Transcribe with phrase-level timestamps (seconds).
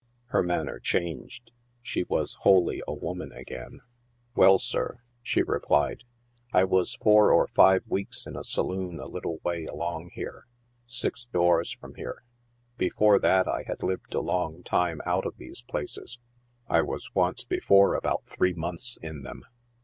[0.29, 1.51] Her manner changed.
[1.83, 3.81] She was wholly a woman again.
[3.83, 6.03] 100 NIGHT SIDE OF NEW YORK." Well, sir," she replied,"
[6.59, 10.47] I was four or five weeks in a saloon a little way along here—
[10.87, 12.23] six doors from here.
[12.79, 16.17] Before that I had lived a long time out of these places.
[16.67, 19.45] I was once before about three months in them."